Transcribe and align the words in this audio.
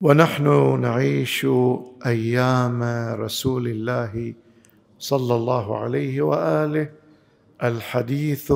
ونحن 0.00 0.80
نعيش 0.80 1.46
أيام 2.06 2.82
رسول 3.20 3.68
الله 3.68 4.34
صلى 4.98 5.34
الله 5.34 5.78
عليه 5.78 6.22
وآله. 6.22 6.88
الحديث 7.62 8.52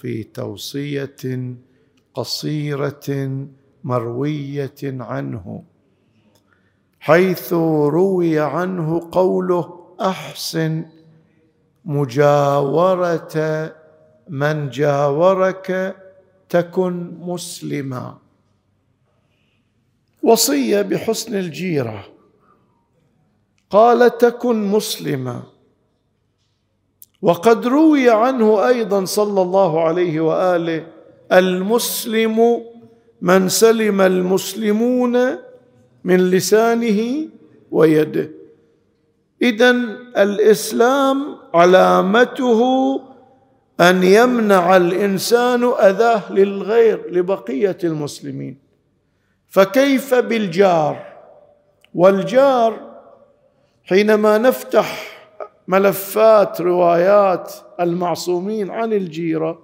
في 0.00 0.22
توصية 0.34 1.54
قصيرة 2.14 3.38
مروية 3.84 4.80
عنه 4.84 5.62
حيث 7.00 7.52
روي 7.52 8.38
عنه 8.38 9.08
قوله 9.12 9.94
أحسن 10.00 10.84
مجاورة 11.84 13.36
من 14.28 14.70
جاورك 14.70 15.96
تكن 16.48 17.14
مسلما. 17.20 18.29
وصية 20.22 20.82
بحسن 20.82 21.34
الجيرة. 21.34 22.04
قال 23.70 24.18
تكن 24.18 24.62
مسلما. 24.62 25.42
وقد 27.22 27.66
روي 27.66 28.10
عنه 28.10 28.68
أيضا 28.68 29.04
صلى 29.04 29.42
الله 29.42 29.84
عليه 29.84 30.20
وآله 30.20 30.86
المسلم 31.32 32.62
من 33.20 33.48
سلم 33.48 34.00
المسلمون 34.00 35.16
من 36.04 36.30
لسانه 36.30 37.28
ويده. 37.70 38.30
اذا 39.42 39.70
الإسلام 40.16 41.36
علامته 41.54 42.60
أن 43.80 44.02
يمنع 44.02 44.76
الإنسان 44.76 45.64
أذاه 45.64 46.32
للغير 46.32 47.10
لبقية 47.10 47.78
المسلمين. 47.84 48.69
فكيف 49.50 50.14
بالجار؟ 50.14 51.06
والجار 51.94 52.90
حينما 53.84 54.38
نفتح 54.38 55.18
ملفات 55.68 56.60
روايات 56.60 57.52
المعصومين 57.80 58.70
عن 58.70 58.92
الجيرة 58.92 59.58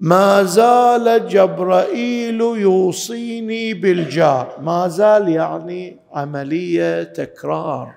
ما 0.00 0.42
زال 0.42 1.28
جبرائيل 1.28 2.40
يوصيني 2.40 3.74
بالجار. 3.74 4.56
ما 4.62 4.88
زال 4.88 5.28
يعني 5.28 5.96
عملية 6.12 7.02
تكرار. 7.02 7.94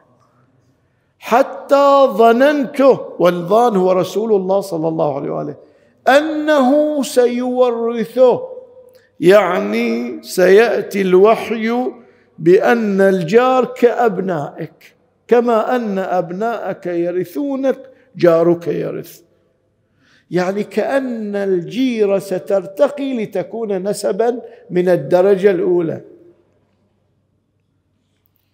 حتى 1.20 2.08
ظننته 2.08 3.00
والظان 3.20 3.76
هو 3.76 3.92
رسول 3.92 4.34
الله 4.34 4.62
صلى 4.62 4.88
الله 4.88 5.16
عليه 5.16 5.32
وآله 5.32 5.56
أنه 6.08 7.04
سيورثه. 7.04 8.53
يعني 9.24 10.24
سيأتي 10.24 11.02
الوحي 11.02 11.92
بأن 12.40 13.02
الجار 13.02 13.66
كأبنائك 13.66 14.96
كما 15.28 15.76
أن 15.76 16.00
أبناءك 16.00 16.86
يرثونك 16.86 17.78
جارك 18.16 18.68
يرث. 18.68 19.22
يعني 20.32 20.64
كأن 20.64 21.36
الجيره 21.36 22.20
سترتقي 22.20 23.24
لتكون 23.24 23.90
نسبا 23.90 24.42
من 24.70 24.90
الدرجة 24.90 25.52
الأولى. 25.52 26.02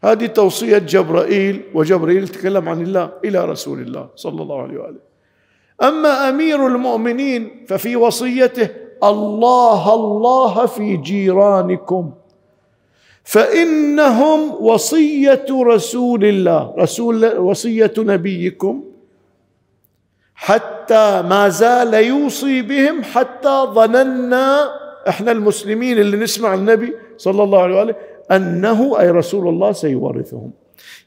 هذه 0.04 0.26
توصية 0.26 0.78
جبرائيل 0.78 1.62
وجبرائيل 1.74 2.28
تكلم 2.28 2.70
عن 2.70 2.82
الله 2.82 3.12
إلى 3.26 3.46
رسول 3.46 3.82
الله 3.82 4.10
صلى 4.16 4.42
الله 4.42 4.62
عليه 4.62 4.80
وآله. 4.80 5.00
أما 5.84 6.30
أمير 6.30 6.68
المؤمنين 6.68 7.66
ففي 7.68 7.96
وصيته 7.96 8.89
الله 9.04 9.96
الله 9.96 10.66
في 10.66 10.98
جيرانكم. 10.98 12.12
فإنهم 13.24 14.66
وصية 14.66 15.46
رسول 15.52 16.26
الله 16.26 16.74
رسول 16.78 17.38
وصية 17.38 17.94
نبيكم. 17.98 18.84
حتى 20.36 21.22
ما 21.22 21.50
زال 21.50 21.94
يوصي 21.94 22.62
بهم 22.62 23.04
حتى 23.04 23.66
ظننا 23.74 24.70
إحنا 25.08 25.32
المسلمين 25.32 26.00
اللي 26.00 26.18
نسمع 26.18 26.54
النبي 26.54 26.94
صلى 27.18 27.44
الله 27.44 27.62
عليه 27.62 27.76
وآله 27.76 27.96
أنه 28.32 29.00
أي 29.00 29.10
رسول 29.10 29.48
الله 29.48 29.72
سيورثهم. 29.72 30.52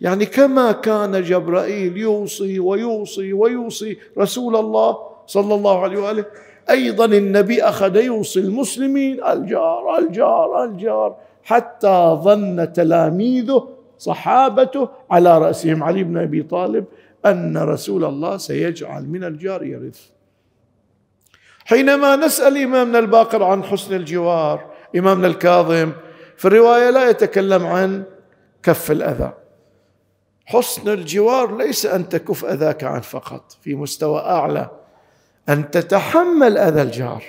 يعني 0.01 0.27
كما 0.27 0.73
كان 0.73 1.23
جبرائيل 1.23 1.97
يوصي 1.97 2.61
ويوصي 2.61 3.33
ويوصي 3.33 3.97
رسول 4.19 4.57
الله 4.57 4.99
صلى 5.27 5.55
الله 5.55 5.83
عليه 5.83 5.99
وآله 5.99 6.25
أيضا 6.71 7.05
النبي 7.05 7.63
أخذ 7.63 7.97
يوصي 7.97 8.41
المسلمين 8.41 9.25
الجار 9.25 9.99
الجار 9.99 10.65
الجار 10.65 11.17
حتى 11.45 12.19
ظن 12.23 12.73
تلاميذه 12.73 13.69
صحابته 13.99 14.89
على 15.11 15.39
رأسهم. 15.39 15.83
علي 15.83 16.03
بن 16.03 16.17
أبي 16.19 16.43
طالب 16.43 16.85
أن 17.27 17.59
رسول 17.59 18.05
الله 18.05 18.37
سيجعل 18.37 19.09
من 19.09 19.25
الجار 19.25 19.63
يرث. 19.63 20.01
حينما 21.65 22.17
نسأل 22.17 22.57
إمامنا 22.57 22.99
الباقر 22.99 23.43
عن 23.43 23.65
حسن 23.65 23.95
الجوار 23.95 24.67
إمامنا 24.97 25.27
الكاظم 25.27 25.93
في 26.37 26.45
الرواية 26.45 26.91
لا 26.91 27.11
يتكلم 27.11 27.67
عن 27.67 28.05
كف 28.63 28.91
الأذى. 28.91 29.33
حسن 30.47 30.89
الجوار 30.89 31.57
ليس 31.57 31.87
أن 31.87 32.09
تكف 32.09 32.45
أذاك 32.45 32.85
عن 32.85 33.01
فقط 33.01 33.57
في 33.61 33.75
مستوى 33.75 34.21
أعلى. 34.21 34.71
أن 35.49 35.71
تتحمل 35.71 36.59
اذى 36.59 36.83
الجار. 36.83 37.25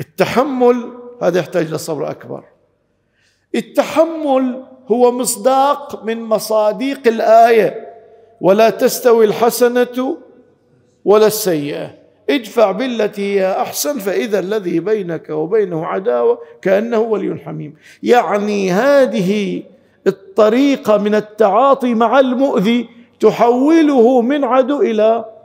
التحمل 0.00 0.92
هذا 1.22 1.38
يحتاج 1.38 1.74
لصبر 1.74 2.10
أكبر. 2.10 2.44
التحمل 3.54 4.64
هو 4.88 5.12
مصداق 5.12 6.04
من 6.04 6.22
مصاديق 6.22 7.08
الآية 7.08 7.88
ولا 8.40 8.70
تستوي 8.70 9.24
الحسنة 9.24 10.18
ولا 11.04 11.26
السيئة. 11.26 11.90
ادفع 12.30 12.70
بالتي 12.70 13.40
هي 13.40 13.52
أحسن 13.52 13.98
فإذا 13.98 14.38
الذي 14.38 14.80
بينك 14.80 15.30
وبينه 15.30 15.86
عداوة 15.86 16.38
كأنه 16.62 16.98
ولي 16.98 17.38
حميم. 17.38 17.74
يعني 18.02 18.70
هذه 18.70 19.62
الطريقة 20.06 20.98
من 20.98 21.14
التعاطي 21.14 21.94
مع 21.94 22.20
المؤذي 22.20 22.88
تحوله 23.20 24.20
من 24.20 24.44
عدو 24.44 24.82
إلى 24.82 25.37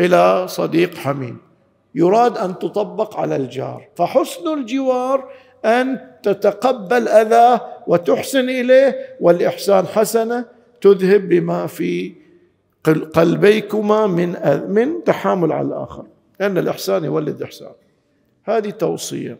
إلى 0.00 0.48
صديق 0.48 0.94
حميم. 0.94 1.38
يراد 1.94 2.38
أن 2.38 2.58
تطبق 2.58 3.16
على 3.16 3.36
الجار. 3.36 3.88
فحسن 3.96 4.48
الجوار 4.58 5.30
أن 5.64 6.00
تتقبل 6.22 7.08
أذاه 7.08 7.60
وتحسن 7.86 8.48
إليه 8.50 9.16
والإحسان 9.20 9.86
حسنة 9.86 10.44
تذهب 10.80 11.28
بما 11.28 11.66
في 11.66 12.14
قلبيكما 13.14 14.06
من 14.06 14.36
من 14.68 15.04
تحامل 15.04 15.52
على 15.52 15.68
الآخر. 15.68 16.04
لأن 16.40 16.58
الإحسان 16.58 17.04
يولد 17.04 17.42
إحسان. 17.42 17.72
هذه 18.44 18.70
توصية. 18.70 19.38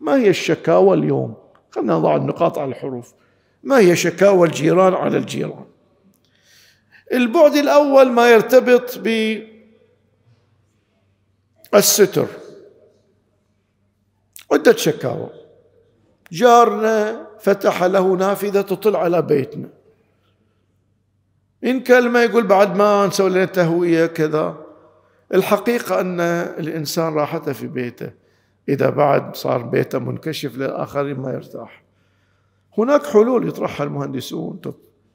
ما 0.00 0.16
هي 0.16 0.28
الشكاوى 0.28 0.96
اليوم؟ 0.96 1.34
خلينا 1.70 1.94
نضع 1.94 2.16
النقاط 2.16 2.58
على 2.58 2.70
الحروف. 2.70 3.14
ما 3.62 3.78
هي 3.78 3.96
شكاوى 3.96 4.48
الجيران 4.48 4.94
على 4.94 5.18
الجيران؟ 5.18 5.64
البعد 7.12 7.56
الأول 7.56 8.10
ما 8.10 8.30
يرتبط 8.30 8.98
بالستر 11.72 12.26
عدة 14.52 14.76
شكاوى. 14.76 15.30
جارنا 16.32 17.26
فتح 17.40 17.82
له 17.82 18.16
نافذة 18.16 18.60
تطل 18.60 18.96
على 18.96 19.22
بيتنا. 19.22 19.68
إن 21.64 21.80
كلمة 21.80 22.20
يقول 22.20 22.46
بعد 22.46 22.76
ما 22.76 23.06
نسوي 23.06 23.30
لنا 23.30 23.44
تهوية 23.44 24.06
كذا 24.06 24.56
الحقيقة 25.34 26.00
أن 26.00 26.20
الإنسان 26.20 27.14
راحته 27.14 27.52
في 27.52 27.66
بيته. 27.66 28.10
إذا 28.68 28.90
بعد 28.90 29.36
صار 29.36 29.62
بيته 29.62 29.98
منكشف 29.98 30.56
للآخرين 30.56 31.16
ما 31.16 31.32
يرتاح. 31.32 31.82
هناك 32.78 33.06
حلول 33.06 33.48
يطرحها 33.48 33.84
المهندسون. 33.84 34.60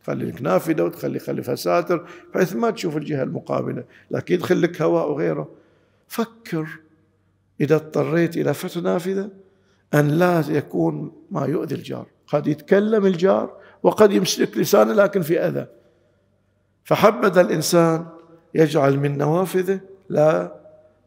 تخلي 0.03 0.25
لك 0.25 0.41
نافذة 0.41 0.83
وتخلي 0.83 1.19
خلي 1.19 1.43
فساتر 1.43 2.05
بحيث 2.33 2.55
ما 2.55 2.69
تشوف 2.71 2.97
الجهة 2.97 3.23
المقابلة 3.23 3.83
لكن 4.11 4.33
يدخل 4.33 4.61
لك 4.61 4.81
هواء 4.81 5.11
وغيره. 5.11 5.49
فكر. 6.07 6.68
إذا 7.62 7.75
اضطريت 7.75 8.38
إلى 8.38 8.54
فتح 8.54 8.77
نافذة 8.77 9.30
أن 9.94 10.07
لا 10.07 10.44
يكون 10.50 11.12
ما 11.31 11.45
يؤذي 11.45 11.75
الجار. 11.75 12.07
قد 12.27 12.48
يتكلم 12.48 13.06
الجار 13.06 13.57
وقد 13.83 14.12
يمسك 14.12 14.57
لسانه 14.57 14.94
لكن 14.94 15.21
في 15.21 15.39
أذى. 15.39 15.68
فحبذا 16.83 17.42
الإنسان 17.42 18.07
يجعل 18.54 19.00
من 19.00 19.18
نوافذه 19.18 19.80
لا 20.09 20.56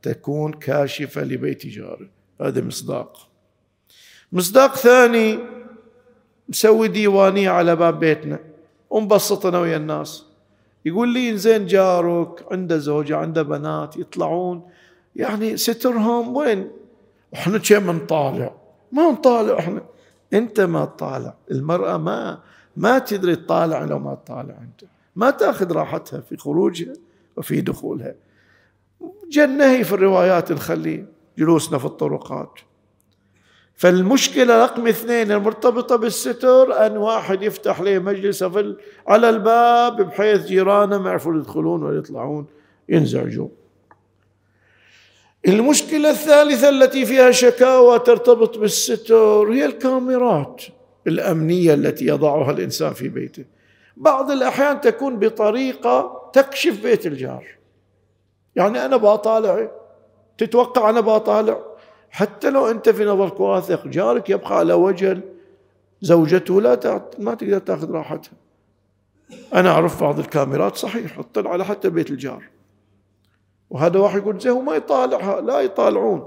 تكون 0.03 0.53
كاشفة 0.53 1.25
لبيت 1.25 1.67
جاره. 1.67 2.09
هذا 2.41 2.61
مصداق. 2.61 3.29
مصداق 4.33 4.77
ثاني 4.77 5.39
مسوي 6.49 6.89
ديوانية 6.89 7.51
على 7.51 7.77
باب 7.77 7.99
بيتنا. 7.99 8.39
ومبسط 8.91 9.47
أنا 9.47 9.59
ويا 9.59 9.77
الناس. 9.77 10.27
يقول 10.85 11.09
لي 11.09 11.37
زين 11.37 11.67
جارك 11.67 12.53
عنده 12.53 12.79
زوجة 12.79 13.17
عنده 13.17 13.43
بنات 13.43 13.97
يطلعون 13.97 14.63
يعني 15.17 15.57
سترهم 15.57 16.37
وين؟ 16.37 16.71
وإحنا 17.33 17.59
كم 17.59 17.91
نطالع؟ 17.91 18.55
ما 18.93 19.11
نطالع 19.11 19.59
إحنا. 19.59 19.83
انت 20.33 20.61
ما 20.61 20.85
تطالع 20.85 21.35
المرأة 21.51 21.97
ما 21.97 22.39
ما 22.77 22.99
تدري 22.99 23.37
تطالع 23.37 23.85
لو 23.85 23.99
ما 23.99 24.15
تطالع 24.15 24.55
انت. 24.63 24.91
ما 25.17 25.31
تاخذ 25.31 25.73
راحتها 25.73 26.21
في 26.21 26.37
خروجها 26.37 26.93
وفي 27.37 27.61
دخولها. 27.61 28.15
جنهي 29.31 29.85
في 29.85 29.93
الروايات 29.93 30.53
نخلي 30.53 31.07
جلوسنا 31.39 31.79
في 31.79 31.85
الطرقات. 31.85 32.61
فالمشكلة 33.75 34.63
رقم 34.65 34.87
اثنين 34.87 35.33
المرتبطة 35.33 35.97
بالستر 35.97 36.87
أن 36.87 36.97
واحد 36.97 37.43
يفتح 37.43 37.81
له 37.81 37.99
مجلسه 37.99 38.77
على 39.09 39.31
الباب 39.31 39.97
بحيث 39.97 40.47
جيرانه 40.47 40.99
ما 40.99 41.09
يعرفون 41.09 41.39
يدخلون 41.39 41.83
ولا 41.83 41.99
يطلعون 41.99 42.47
ينزعجون. 42.89 43.51
المشكلة 45.49 46.11
الثالثة 46.11 46.69
التي 46.69 47.07
فيها 47.07 47.31
شكاوى 47.31 47.99
ترتبط 47.99 48.59
بالستر 48.59 49.53
هي 49.53 49.65
الكاميرات 49.65 50.63
الأمنية 51.07 51.75
التي 51.75 52.07
يضعها 52.07 52.51
الإنسان 52.51 52.93
في 52.93 53.09
بيته. 53.09 53.45
بعض 53.97 54.31
الأحيان 54.31 54.81
تكون 54.81 55.19
بطريقة 55.19 56.31
تكشف 56.33 56.83
بيت 56.83 57.07
الجار. 57.07 57.47
يعني 58.57 58.85
أنا 58.85 58.97
بطالع 58.97 59.71
تتوقع 60.39 60.91
أنا 60.91 61.01
بطالع 61.01 61.61
حتى 62.11 62.51
لو 62.51 62.71
أنت 62.71 62.89
في 62.89 63.05
نظرك 63.05 63.41
واثق 63.41 63.87
جارك 63.89 64.31
يبقى 64.31 64.59
على 64.59 64.73
وجل 64.73 65.21
زوجته 66.01 66.61
لا 66.61 67.03
ما 67.19 67.35
تقدر 67.35 67.59
تأخذ 67.59 67.91
راحتها. 67.91 68.33
أنا 69.55 69.71
أعرف 69.71 70.03
بعض 70.03 70.19
الكاميرات 70.19 70.77
صحيح 70.77 71.19
اطلع 71.19 71.51
على 71.53 71.65
حتى 71.65 71.91
بيت 71.91 72.11
الجار. 72.11 72.45
وهذا 73.71 73.99
واحد 73.99 74.19
يقول 74.19 74.41
زي 74.41 74.51
ما 74.51 74.75
يطالعها 74.75 75.41
لا 75.41 75.61
يطالعون. 75.61 76.27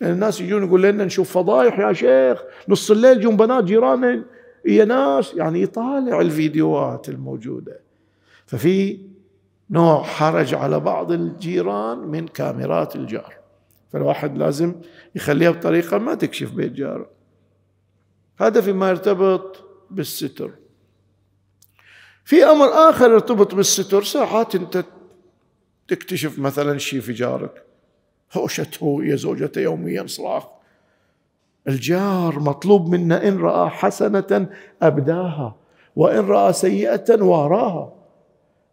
يعني 0.00 0.12
الناس 0.12 0.40
يجون 0.40 0.64
يقول 0.64 0.82
لنا 0.82 1.04
نشوف 1.04 1.32
فضايح 1.32 1.78
يا 1.78 1.92
شيخ 1.92 2.42
نص 2.68 2.90
الليل 2.90 3.18
يجون 3.18 3.36
بنات 3.36 3.64
جيراننا 3.64 4.24
يا 4.64 4.84
ناس 4.84 5.34
يعني 5.34 5.62
يطالع 5.62 6.20
الفيديوهات 6.20 7.08
الموجودة. 7.08 7.80
ففي 8.46 9.00
نوع 9.70 10.02
حرج 10.02 10.54
على 10.54 10.80
بعض 10.80 11.12
الجيران 11.12 11.98
من 11.98 12.28
كاميرات 12.28 12.96
الجار. 12.96 13.34
فالواحد 13.92 14.38
لازم 14.38 14.74
يخليها 15.14 15.50
بطريقة 15.50 15.98
ما 15.98 16.14
تكشف 16.14 16.52
بيت 16.52 16.72
جاره. 16.72 17.10
هذا 18.38 18.60
فيما 18.60 18.88
يرتبط 18.88 19.64
بالستر. 19.90 20.50
في 22.24 22.44
أمر 22.44 22.66
آخر 22.66 23.10
يرتبط 23.10 23.54
بالستر 23.54 24.02
ساعات 24.02 24.54
أنت 24.54 24.84
تكتشف 25.88 26.38
مثلا 26.38 26.78
شيء 26.78 27.00
في 27.00 27.12
جارك. 27.12 27.62
هوشته 28.32 29.00
هي 29.02 29.16
زوجته 29.16 29.60
يوميا 29.60 30.06
صراخ 30.06 30.44
الجار 31.68 32.38
مطلوب 32.38 32.88
منا 32.88 33.28
إن 33.28 33.38
رأى 33.38 33.70
حسنة 33.70 34.48
أبداها 34.82 35.56
وإن 35.96 36.26
رأى 36.26 36.52
سيئة 36.52 37.22
واراها. 37.22 37.92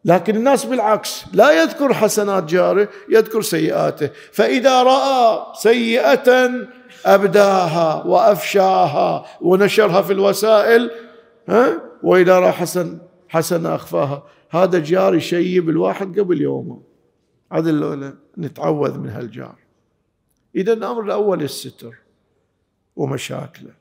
لكن 0.05 0.35
الناس 0.35 0.65
بالعكس 0.65 1.25
لا 1.33 1.61
يذكر 1.61 1.93
حسنات 1.93 2.43
جاره 2.43 2.89
يذكر 3.09 3.41
سيئاته. 3.41 4.09
فإذا 4.31 4.83
رأى 4.83 5.45
سيئة 5.53 6.51
أبداها 7.05 8.03
وأفشاها 8.03 9.25
ونشرها 9.41 10.01
في 10.01 10.13
الوسائل 10.13 10.91
ها 11.49 11.81
وإذا 12.03 12.39
رأى 12.39 12.51
حسن 12.51 12.97
حسنة 13.27 13.75
أخفاها. 13.75 14.23
هذا 14.49 14.79
جار 14.79 15.15
يشيب 15.15 15.69
الواحد 15.69 16.19
قبل 16.19 16.41
يومه. 16.41 16.94
هذا 17.53 17.69
اللي 17.69 18.13
نتعوذ 18.37 18.97
من 18.97 19.09
هالجار. 19.09 19.55
إذا 20.55 20.73
الأمر 20.73 21.01
الأول 21.01 21.43
الستر 21.43 21.95
ومشاكله. 22.95 23.71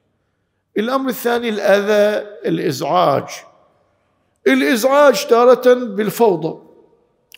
الأمر 0.77 1.09
الثاني 1.09 1.49
الأذى 1.49 2.27
الإزعاج. 2.47 3.29
الإزعاج 4.47 5.27
تارة 5.27 5.75
بالفوضى. 5.75 6.61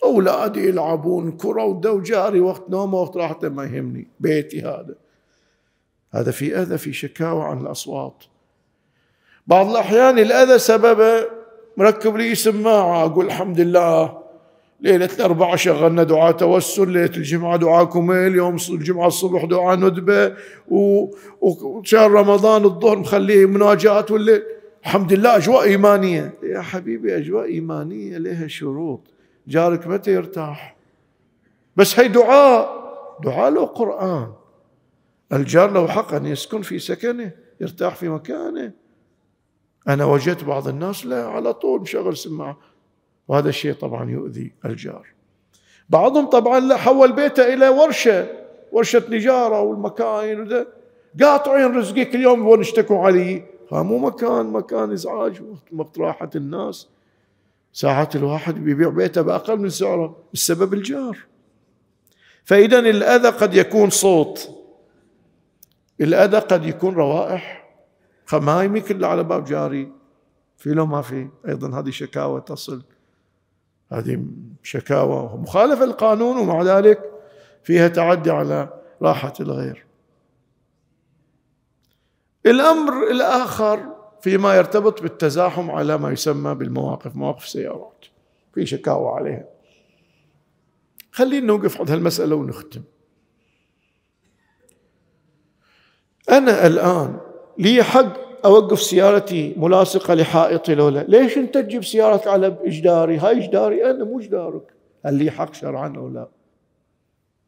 أولادي 0.04 0.68
يلعبون 0.68 1.32
كرة 1.32 1.64
وجاري 1.64 2.40
وقت 2.40 2.70
نومه 2.70 2.98
وقت 3.00 3.16
راحته 3.16 3.48
ما 3.48 3.64
يهمني. 3.64 4.08
بيتي 4.20 4.62
هذا. 4.62 4.94
هذا 6.10 6.30
في 6.30 6.56
أذى 6.56 6.78
في 6.78 6.92
شكاوى 6.92 7.44
عن 7.44 7.60
الأصوات. 7.60 8.24
بعض 9.46 9.70
الأحيان 9.70 10.18
الأذى 10.18 10.58
سببه 10.58 11.26
مركب 11.76 12.16
لي 12.16 12.34
سماعة 12.34 13.04
أقول 13.06 13.26
الحمد 13.26 13.60
لله. 13.60 14.25
ليلة 14.80 15.10
الأربعاء 15.16 15.56
شغلنا 15.56 16.02
دعاء 16.02 16.32
توسل 16.32 16.90
ليلة 16.90 17.16
الجمعة 17.16 17.56
دعاء 17.56 17.84
كميل 17.84 18.34
يوم 18.34 18.56
الجمعة 18.70 19.06
الصبح 19.06 19.44
دعاء 19.44 19.76
ندبة 19.76 20.36
وشهر 20.68 22.10
رمضان 22.10 22.64
الظهر 22.64 22.98
مخليه 22.98 23.46
مناجات 23.46 24.10
والليل. 24.10 24.42
الحمد 24.82 25.12
لله 25.12 25.36
أجواء 25.36 25.62
إيمانية. 25.62 26.34
يا 26.42 26.60
حبيبي 26.60 27.16
أجواء 27.16 27.44
إيمانية 27.44 28.18
لها 28.18 28.46
شروط. 28.46 29.00
جارك 29.48 29.86
متى 29.86 30.12
يرتاح؟ 30.12 30.76
بس 31.76 32.00
هي 32.00 32.08
دعاء 32.08 32.86
دعاء 33.24 33.50
له 33.50 33.66
قرآن. 33.66 34.32
الجار 35.32 35.70
له 35.70 35.88
حق 35.88 36.14
أن 36.14 36.26
يسكن 36.26 36.62
في 36.62 36.78
سكنه 36.78 37.30
يرتاح 37.60 37.94
في 37.94 38.08
مكانه. 38.08 38.72
أنا 39.88 40.04
وجدت 40.04 40.44
بعض 40.44 40.68
الناس 40.68 41.06
لا 41.06 41.26
على 41.26 41.54
طول 41.54 41.80
مشغل 41.80 42.16
سماعة. 42.16 42.58
وهذا 43.28 43.48
الشيء 43.48 43.74
طبعا 43.74 44.10
يؤذي 44.10 44.52
الجار. 44.64 45.06
بعضهم 45.88 46.26
طبعا 46.26 46.76
حول 46.76 47.12
بيته 47.12 47.54
إلى 47.54 47.68
ورشة 47.68 48.26
ورشة 48.72 49.02
نجارة 49.08 49.60
والمكاين 49.60 50.40
وده 50.40 50.68
قاطعين 51.20 51.76
رزقي 51.76 52.04
كل 52.04 52.20
يوم 52.20 52.40
يبغون 52.40 52.60
يشتكوا 52.60 53.06
علي 53.06 53.44
ها 53.72 53.82
مو 53.82 53.98
مكان 53.98 54.46
مكان 54.46 54.92
إزعاج 54.92 55.42
وقت 55.72 55.98
راحة 55.98 56.30
الناس. 56.36 56.88
ساعات 57.72 58.16
الواحد 58.16 58.54
بيبيع 58.54 58.88
بيته 58.88 59.22
بأقل 59.22 59.58
من 59.58 59.68
سعره 59.68 60.16
بسبب 60.34 60.74
الجار. 60.74 61.18
فإذا 62.44 62.78
الأذى 62.78 63.28
قد 63.28 63.54
يكون 63.54 63.90
صوت. 63.90 64.50
الأذى 66.00 66.38
قد 66.38 66.64
يكون 66.64 66.94
روائح. 66.94 67.68
خمايمي 68.26 68.80
كلها 68.80 69.08
على 69.08 69.24
باب 69.24 69.44
جاري. 69.44 69.92
في 70.56 70.70
لو 70.70 70.86
ما 70.86 71.02
في 71.02 71.28
أيضا 71.48 71.78
هذه 71.78 71.90
شكاوى 71.90 72.40
تصل. 72.40 72.82
هذه 73.92 74.24
شكاوى 74.62 75.38
مخالفة 75.38 75.84
للقانون 75.84 76.36
ومع 76.36 76.62
ذلك 76.62 77.12
فيها 77.62 77.88
تعدي 77.88 78.30
على 78.30 78.80
راحة 79.02 79.32
الغير. 79.40 79.86
الأمر 82.46 83.10
الآخر 83.10 83.96
فيما 84.20 84.54
يرتبط 84.54 85.02
بالتزاحم 85.02 85.70
على 85.70 85.98
ما 85.98 86.10
يسمى 86.10 86.54
بالمواقف 86.54 87.16
مواقف 87.16 87.44
السيارات. 87.44 88.04
في 88.54 88.66
شكاوى 88.66 89.08
عليها. 89.08 89.44
خلينا 91.12 91.46
نوقف 91.46 91.78
عند 91.78 91.90
هالمسألة 91.90 92.36
ونختم. 92.36 92.82
أنا 96.30 96.66
الآن 96.66 97.20
لي 97.58 97.82
حق 97.82 98.25
أوقف 98.46 98.82
سيارتي 98.82 99.54
ملاصقة 99.56 100.14
لحائطي 100.14 100.74
لولا. 100.74 101.04
ليش 101.08 101.36
أنت 101.38 101.58
تجيب 101.58 101.84
سيارتك 101.84 102.26
على 102.26 102.56
إجداري؟ 102.64 103.18
هاي 103.18 103.44
إجداري 103.44 103.90
أنا 103.90 104.04
مو 104.04 104.20
إجدارك. 104.20 104.62
هل 105.04 105.14
لي 105.14 105.30
حق 105.30 105.54
شرعا 105.54 105.92
أو 105.96 106.08
لا. 106.08 106.28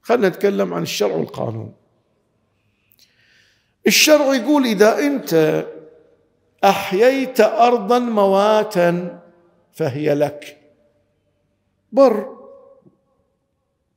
خلينا 0.03 0.29
نتكلم 0.29 0.75
عن 0.75 0.83
الشرع 0.83 1.15
والقانون. 1.15 1.73
الشرع 3.87 4.35
يقول 4.35 4.65
إذا 4.65 4.99
أنت 4.99 5.65
أحييت 6.65 7.41
ارضا 7.41 7.99
مواتا 7.99 9.21
فهي 9.73 10.15
لك. 10.15 10.59
بر. 11.93 12.37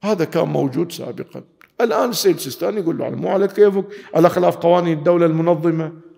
هذا 0.03 0.25
كان 0.25 0.47
موجود 0.47 0.91
سابقا. 0.91 1.43
الآن 1.81 2.09
السيد 2.09 2.39
سيستاني 2.39 2.79
يقول 2.79 2.97
له 2.97 3.09
مو 3.09 3.29
على 3.29 3.47
كيفك 3.47 3.85
على 4.15 4.29
خلاف 4.29 4.57
قوانين 4.57 4.97
الدولة 4.97 5.25
المنظمة. 5.25 6.10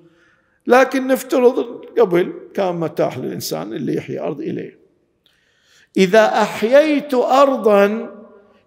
لكن 0.68 1.08
نفترض 1.08 1.86
قبل 2.00 2.34
كان 2.54 2.76
متاح 2.76 3.18
للإنسان 3.18 3.74
اللي 3.74 3.96
يحيي 3.96 4.20
أرض 4.20 4.42
إليه. 4.42 4.80
إذا 5.98 6.26
أحييت 6.26 7.14
أرضا 7.14 8.10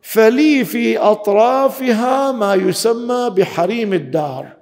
فلي 0.03 0.65
في 0.65 0.99
أطرافها 0.99 2.33
ما 2.33 2.55
يسمى 2.55 3.31
بحريم 3.37 3.93
الدار. 3.93 4.57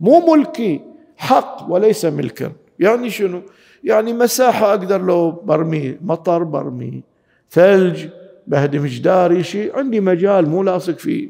مو 0.00 0.34
ملكي 0.34 0.80
حق 1.16 1.66
وليس 1.68 2.04
ملكا. 2.04 2.52
يعني 2.78 3.10
شنو؟ 3.10 3.42
يعني 3.84 4.12
مساحة 4.12 4.70
أقدر 4.70 5.02
لو 5.02 5.30
برمي 5.30 5.98
مطر 6.02 6.42
برمي 6.42 7.02
ثلج 7.50 8.06
بهدم 8.46 8.86
جداري 8.86 9.42
شيء. 9.42 9.76
عندي 9.76 10.00
مجال 10.00 10.48
مو 10.48 10.62
لاصق 10.62 10.98
فيه. 10.98 11.28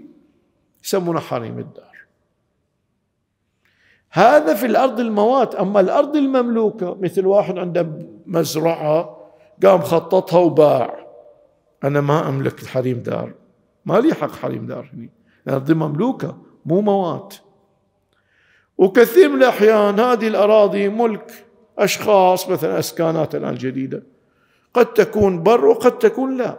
يسمونه 0.85 1.21
حريم 1.21 1.59
الدار. 1.59 1.89
هذا 4.11 4.55
في 4.55 4.67
الأرض 4.67 5.00
الموات. 5.00 5.55
أما 5.55 5.81
الأرض 5.81 6.17
المملوكة 6.17 6.97
مثل 7.00 7.26
واحد 7.26 7.59
عنده 7.59 7.88
مزرعة 8.26 9.17
قام 9.62 9.81
خططها 9.81 10.38
وباع. 10.38 11.07
أنا 11.85 12.00
ما 12.00 12.29
أملك 12.29 12.67
حريم 12.67 12.99
دار. 12.99 13.33
ما 13.87 14.00
لي 14.00 14.14
حق 14.14 14.31
حريم 14.31 14.67
دار 14.67 14.90
هني. 14.95 15.11
الأرض 15.47 15.73
مملوكة 15.73 16.37
مو 16.67 16.81
موات. 16.81 17.35
وكثير 18.79 19.29
من 19.29 19.37
الأحيان 19.37 20.00
هذه 20.00 20.29
الأراضي 20.29 20.88
ملك 20.88 21.47
أشخاص 21.79 22.49
مثلا 22.49 22.79
أسكانات 22.79 23.35
الآن 23.35 23.52
الجديدة 23.52 24.02
قد 24.75 24.87
تكون 24.87 25.43
بر 25.43 25.67
وقد 25.67 25.99
تكون 25.99 26.37
لا. 26.37 26.59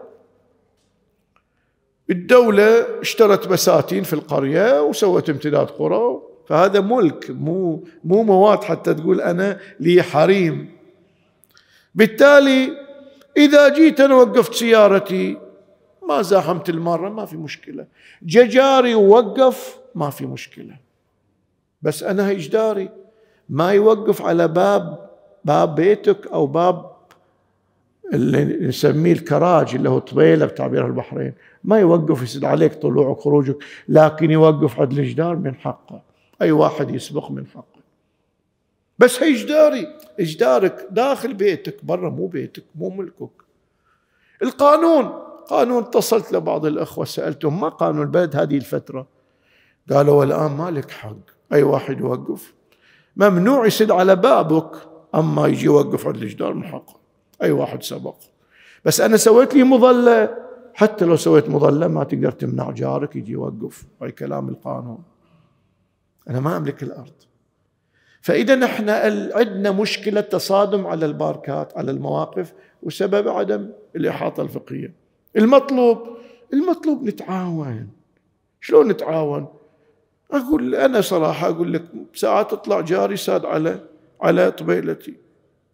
الدولة 2.10 3.00
اشترت 3.02 3.48
بساتين 3.48 4.04
في 4.04 4.14
القرية 4.14 4.82
وسوت 4.82 5.30
امتداد 5.30 5.68
قرى. 5.68 6.31
فهذا 6.52 6.80
ملك 6.80 7.30
مو 7.30 7.84
مو 8.04 8.24
مواد 8.24 8.64
حتى 8.64 8.94
تقول 8.94 9.22
أنا 9.22 9.60
لي 9.80 10.02
حريم. 10.04 10.72
بالتالي 11.96 12.72
إذا 13.38 13.70
جيت 13.76 14.00
أنا 14.00 14.16
وقفت 14.16 14.54
سيارتي 14.54 15.38
ما 16.10 16.22
زاحمت 16.22 16.70
المارة 16.70 17.10
ما 17.10 17.26
في 17.26 17.38
مشكلة. 17.38 17.86
ججاري 18.24 18.96
ووقف 18.96 19.80
ما 19.96 20.10
في 20.10 20.26
مشكلة. 20.26 20.76
بس 21.82 22.04
أنا 22.04 22.32
إجداري 22.32 22.90
ما 23.50 23.72
يوقف 23.72 24.22
على 24.22 24.48
باب 24.48 25.10
باب 25.46 25.76
بيتك 25.76 26.28
أو 26.28 26.48
باب 26.48 26.92
اللي 28.14 28.44
نسميه 28.44 29.12
الكراج 29.14 29.76
اللي 29.76 29.90
هو 29.90 30.00
طبيله 30.00 30.46
بتعبير 30.46 30.86
البحرين. 30.88 31.34
ما 31.64 31.80
يوقف 31.80 32.24
يسد 32.24 32.46
عليك 32.46 32.74
طلوعك 32.74 33.20
خروجك 33.20 33.58
لكن 33.90 34.32
يوقف 34.32 34.80
عند 34.80 34.92
الجدار 34.92 35.36
من 35.36 35.56
حقه. 35.56 36.11
أي 36.42 36.52
واحد 36.52 36.92
يسبق 36.92 37.32
من 37.32 37.48
حقه. 37.48 37.82
بس 39.00 39.24
هي 39.24 39.34
جداري 39.34 39.88
جدارك 40.20 40.88
داخل 40.92 41.34
بيتك 41.34 41.86
برا 41.86 42.10
مو 42.10 42.28
بيتك 42.28 42.64
مو 42.76 42.90
ملكك. 42.90 43.30
القانون 44.44 45.06
قانون 45.50 45.84
اتصلت 45.84 46.32
لبعض 46.32 46.66
الأخوة 46.66 47.06
سألتهم 47.06 47.60
ما 47.60 47.70
قانون 47.70 48.02
البلد 48.02 48.36
هذه 48.36 48.58
الفترة؟ 48.58 49.08
قالوا 49.92 50.16
والآن 50.16 50.52
ما 50.52 50.72
لك 50.72 50.92
حق. 50.92 51.16
أي 51.54 51.64
واحد 51.64 52.00
يوقف. 52.00 52.54
ممنوع 53.16 53.66
يسد 53.66 53.92
على 53.92 54.16
بابك 54.16 54.72
أما 55.16 55.48
يجي 55.48 55.66
يوقف 55.66 56.08
عند 56.08 56.16
الجدار 56.16 56.54
من 56.54 56.64
حقه. 56.64 56.96
أي 57.44 57.52
واحد 57.52 57.84
سبق. 57.84 58.16
بس 58.86 59.02
أنا 59.02 59.18
سويت 59.18 59.54
لي 59.54 59.64
مظلة. 59.64 60.38
حتى 60.74 61.06
لو 61.06 61.16
سويت 61.16 61.50
مظلة 61.50 61.88
ما 61.88 62.04
تقدر 62.04 62.32
تمنع 62.32 62.72
جارك 62.72 63.16
يجي 63.16 63.32
يوقف. 63.32 63.84
هاي 64.02 64.12
كلام 64.12 64.50
القانون. 64.50 65.04
أنا 66.30 66.40
ما 66.40 66.58
أملك 66.58 66.84
الأرض. 66.84 67.14
فإذا 68.22 68.66
إحنا 68.66 68.94
عندنا 69.36 69.72
مشكلة 69.72 70.22
تصادم 70.22 70.88
على 70.88 71.06
الباركات 71.06 71.78
على 71.78 71.92
المواقف 71.92 72.54
وسبب 72.84 73.28
عدم 73.28 73.70
الإحاطة 73.96 74.44
الفقهية. 74.44 74.94
المطلوب 75.38 76.18
المطلوب 76.54 77.04
نتعاون. 77.04 77.90
شلون 78.62 78.88
نتعاون؟ 78.88 79.48
أقول 80.32 80.76
أنا 80.76 81.02
صراحة 81.02 81.50
أقول 81.50 81.74
لك 81.74 81.84
ساعات 82.14 82.52
تطلع 82.52 82.82
جاري 82.82 83.18
ساد 83.18 83.46
على 83.46 83.80
على 84.22 84.52
طبيلتي. 84.52 85.14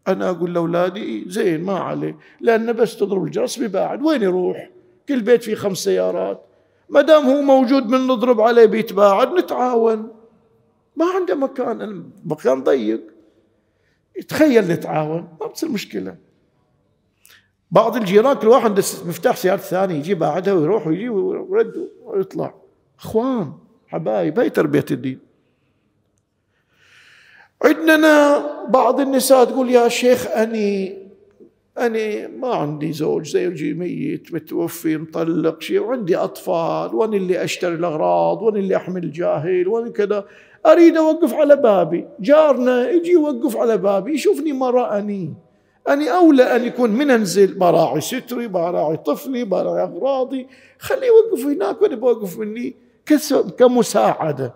أنا 0.07 0.29
أقول 0.29 0.53
لأولادي 0.53 1.25
زين 1.27 1.63
ما 1.63 1.79
عليه. 1.79 2.17
لأنه 2.41 2.71
بس 2.71 2.97
تضرب 2.97 3.23
الجرس 3.23 3.59
بيباعد 3.59 4.01
وين 4.01 4.21
يروح؟ 4.21 4.69
كل 5.09 5.21
بيت 5.21 5.43
فيه 5.43 5.55
خمس 5.55 5.77
سيارات. 5.77 6.41
ما 6.89 7.01
دام 7.01 7.25
هو 7.25 7.41
موجود 7.41 7.85
من 7.85 8.07
نضرب 8.07 8.41
عليه 8.41 8.65
بيتباعد 8.65 9.33
نتعاون. 9.33 10.16
ما 10.97 11.05
عنده 11.15 11.35
مكان 11.35 11.81
المكان 11.81 12.63
ضيق. 12.63 13.01
تخيل 14.27 14.67
نتعاون 14.67 15.37
ما 15.41 15.47
بتصير 15.47 15.69
مشكلة. 15.69 16.15
بعض 17.71 17.95
الجيران 17.95 18.35
كل 18.37 18.47
واحد 18.47 18.65
عنده 18.65 18.83
مفتاح 19.05 19.37
سيارة 19.37 19.57
ثاني 19.57 19.95
يجي 19.95 20.13
بعدها 20.13 20.53
ويروح 20.53 20.87
ويجي 20.87 21.09
ويرد 21.09 21.89
ويطلع. 22.03 22.53
أخوان 22.99 23.53
حبايب 23.87 24.39
هاي 24.39 24.49
تربية 24.49 24.85
الدين. 24.91 25.19
عندنا 27.63 28.43
بعض 28.69 28.99
النساء 28.99 29.45
تقول 29.45 29.69
يا 29.69 29.87
شيخ 29.87 30.27
أني 30.27 31.06
أنا 31.77 32.27
ما 32.27 32.55
عندي 32.55 32.93
زوج 32.93 33.27
زوجي 33.27 33.73
ميت 33.73 34.33
متوفي 34.33 34.97
مطلق 34.97 35.61
شيء 35.61 35.79
وعندي 35.79 36.17
أطفال 36.17 36.95
وأنا 36.95 37.17
اللي 37.17 37.43
أشتري 37.43 37.75
الأغراض 37.75 38.41
وأنا 38.41 38.59
اللي 38.59 38.75
أحمل 38.75 39.03
الجاهل 39.03 39.67
وأنا 39.67 39.89
كذا. 39.89 40.25
أريد 40.65 40.97
أوقف 40.97 41.33
على 41.33 41.55
بابي. 41.55 42.05
جارنا 42.19 42.89
يجي 42.89 43.11
يوقف 43.11 43.57
على 43.57 43.77
بابي 43.77 44.13
يشوفني 44.13 44.53
ما 44.53 44.69
رأني 44.69 45.33
أنا 45.87 46.17
أولى 46.17 46.43
أن 46.43 46.63
يكون 46.63 46.89
من 46.89 47.11
أنزل 47.11 47.53
براعي 47.53 48.01
ستري 48.01 48.47
براعي 48.47 48.97
طفلي 48.97 49.43
براعي 49.43 49.83
أغراضي. 49.83 50.47
خليه 50.79 51.07
يوقف 51.07 51.45
هناك 51.45 51.81
وأنا 51.81 51.95
بوقف 51.95 52.39
مني 52.39 52.75
كمساعدة. 53.57 54.53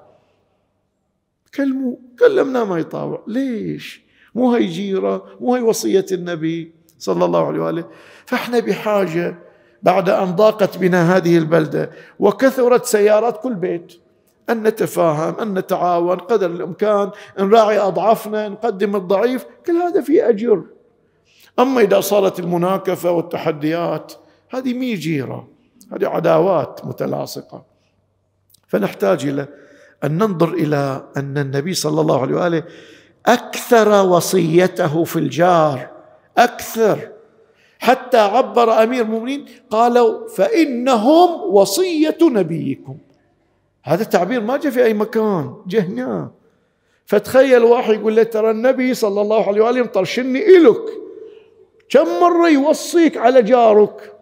كلموا 1.56 1.96
كلمنا 2.20 2.64
ما 2.64 2.80
يطاوع. 2.80 3.24
ليش؟ 3.28 4.02
مو 4.36 4.52
هي 4.52 4.66
جيرة 4.66 5.26
مو 5.40 5.56
هي 5.56 5.62
وصية 5.62 6.06
النبي. 6.12 6.81
صلى 7.02 7.26
الله 7.26 7.48
عليه 7.48 7.60
وآله. 7.60 7.86
فاحنا 8.26 8.60
بحاجة 8.60 9.36
بعد 9.84 10.10
أن 10.10 10.36
ضاقت 10.36 10.78
بنا 10.78 11.18
هذه 11.18 11.38
البلدة 11.38 11.92
وكثرت 12.20 12.86
سيارات 12.86 13.42
كل 13.42 13.56
بيت. 13.56 13.94
أن 14.50 14.64
نتفاهم 14.64 15.40
أن 15.40 15.54
نتعاون 15.54 16.18
قدر 16.18 16.50
الإمكان 16.50 17.12
نراعي 17.40 17.80
أضعافنا 17.80 18.50
نقدم 18.50 18.96
الضعيف 18.96 19.46
كل 19.66 19.74
هذا 19.74 20.02
فيه 20.02 20.30
أجر. 20.30 20.64
أما 21.60 21.82
إذا 21.82 22.00
صارت 22.00 22.40
المناكفة 22.40 23.12
والتحديات 23.12 24.14
هذه 24.50 24.74
مي 24.74 24.94
جيرة 24.94 25.48
هذه 25.94 26.08
عداوات 26.08 26.86
متلاصقة. 26.86 27.64
فنحتاج 28.68 29.26
إلى 29.26 29.48
أن 30.04 30.18
ننظر 30.18 30.54
إلى 30.54 31.04
أن 31.18 31.38
النبي 31.38 31.74
صلى 31.74 32.02
الله 32.02 32.22
عليه 32.22 32.36
وآله 32.36 32.64
أكثر 33.26 34.06
وصيته 34.06 35.04
في 35.04 35.20
الجار. 35.20 35.91
أكثر. 36.38 37.00
حتى 37.80 38.18
عبر 38.18 38.84
أمير 38.84 39.04
المؤمنين 39.04 39.46
قالوا 39.70 40.28
فإنهم 40.28 41.56
وصية 41.56 42.18
نبيكم. 42.22 42.98
هذا 43.84 44.02
التعبير 44.02 44.42
ما 44.42 44.58
جاء 44.58 44.72
في 44.72 44.84
أي 44.84 44.94
مكان 44.94 45.56
جاء 45.68 45.82
هنا 45.82 46.32
فتخيل 47.06 47.64
واحد 47.64 47.94
يقول 47.94 48.16
له 48.16 48.24
ترى 48.24 48.52
النبي 48.52 48.94
صلى 48.94 49.22
الله 49.22 49.48
عليه 49.48 49.62
وآله 49.62 49.82
مطرشني 49.82 50.58
إلك. 50.58 50.82
كم 51.90 52.20
مرة 52.22 52.50
يوصيك 52.50 53.18
على 53.18 53.42
جارك؟ 53.42 54.14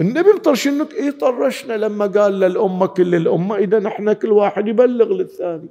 النبي 0.00 0.32
مطرشنك. 0.32 0.94
إيه 0.94 1.10
طرشنا 1.10 1.74
لما 1.74 2.06
قال 2.06 2.40
للأمة 2.40 2.86
كل 2.86 3.14
الأمة 3.14 3.56
إذا 3.56 3.78
نحن 3.78 4.12
كل 4.12 4.32
واحد 4.32 4.68
يبلغ 4.68 5.12
للثاني. 5.12 5.68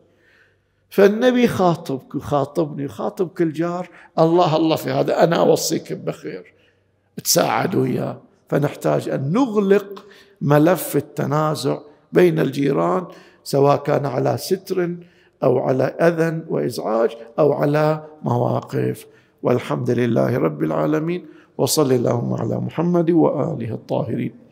فالنبي 0.94 1.48
خاطبك 1.48 2.16
وخاطبني 2.16 2.88
خاطب 2.88 3.28
كل 3.28 3.54
جار 3.54 3.90
الله 4.20 4.58
الله 4.58 4.76
في 4.76 4.90
هذا 4.90 5.24
أنا 5.24 5.36
أوصيك 5.36 5.94
بخير 5.94 6.54
تساعد 7.24 7.76
وياه. 7.76 8.18
فنحتاج 8.50 9.10
أن 9.10 9.32
نغلق 9.32 10.06
ملف 10.42 10.96
التنازع 10.96 11.80
بين 12.12 12.40
الجيران 12.40 13.06
سواء 13.44 13.78
كان 13.78 14.06
على 14.06 14.38
ستر 14.38 14.96
أو 15.44 15.60
على 15.60 15.84
أذى 15.84 16.42
وإزعاج 16.50 17.12
أو 17.40 17.54
على 17.54 18.04
مواقف. 18.24 19.06
والحمد 19.44 19.90
لله 19.90 20.38
رب 20.38 20.64
العالمين 20.64 21.26
وصل 21.58 21.92
اللهم 21.92 22.34
على 22.34 22.58
محمد 22.60 23.12
وآله 23.12 23.74
الطاهرين. 23.74 24.44